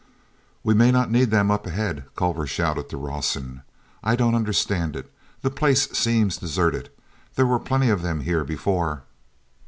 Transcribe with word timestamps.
"We 0.63 0.73
may 0.73 0.89
not 0.89 1.11
need 1.11 1.29
them 1.29 1.51
up 1.51 1.67
ahead," 1.67 2.05
Culver 2.15 2.47
shouted 2.47 2.89
to 2.89 2.97
Rawson. 2.97 3.61
"I 4.03 4.15
don't 4.15 4.33
understand 4.33 4.95
it. 4.95 5.13
The 5.43 5.51
place 5.51 5.91
seems 5.91 6.37
deserted—there 6.37 7.45
were 7.45 7.59
plenty 7.59 7.91
of 7.91 8.01
them 8.01 8.21
here 8.21 8.43
before!" 8.43 9.03